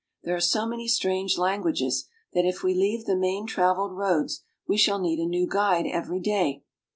[0.23, 4.75] There are so many strange languages that if we leave the main traveled roads we
[4.75, 6.63] shall need a new guide every day.